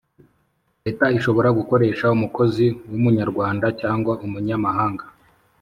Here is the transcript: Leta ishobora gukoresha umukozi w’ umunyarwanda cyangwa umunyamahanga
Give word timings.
Leta 0.83 1.05
ishobora 1.17 1.49
gukoresha 1.59 2.13
umukozi 2.15 2.65
w’ 2.91 2.93
umunyarwanda 2.99 3.65
cyangwa 3.81 4.13
umunyamahanga 4.25 5.05